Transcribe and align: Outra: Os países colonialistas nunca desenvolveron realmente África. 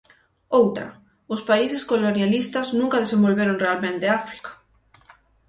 Outra: 0.59 0.87
Os 1.33 1.41
países 1.49 1.85
colonialistas 1.91 2.67
nunca 2.79 3.01
desenvolveron 3.03 3.61
realmente 3.63 4.05
África. 4.19 4.51